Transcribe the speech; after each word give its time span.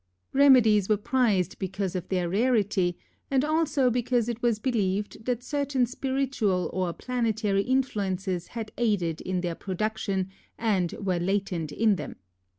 Remedies 0.33 0.89
were 0.89 0.97
prized 0.97 1.59
because 1.59 1.95
of 1.95 2.09
their 2.09 2.27
rarity, 2.27 2.97
and 3.29 3.45
also 3.45 3.91
because 3.91 4.27
it 4.27 4.41
was 4.41 4.57
believed 4.57 5.25
that 5.25 5.43
certain 5.43 5.85
spiritual 5.85 6.71
or 6.73 6.91
planetary 6.91 7.61
influences 7.61 8.47
had 8.57 8.71
aided 8.79 9.21
in 9.21 9.41
their 9.41 9.53
production 9.53 10.29
and 10.57 10.93
were 10.93 11.19
latent 11.19 11.71
in 11.71 11.97
them. 11.97 12.15